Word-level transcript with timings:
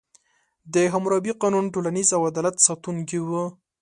د 0.73 0.75
حموربي 0.93 1.31
قانون 1.41 1.65
ټولنیز 1.73 2.09
او 2.17 2.21
عدالت 2.29 2.55
ساتونکی 2.67 3.19
و. 3.21 3.29